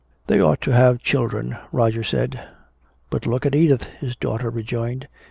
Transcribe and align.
"They 0.25 0.39
ought 0.39 0.61
to 0.61 0.71
have 0.71 1.03
children," 1.03 1.57
Roger 1.71 2.03
said. 2.03 2.47
"But 3.11 3.27
look 3.27 3.45
at 3.45 3.53
Edith," 3.53 3.83
his 3.83 4.15
daughter 4.15 4.49
rejoined. 4.49 5.07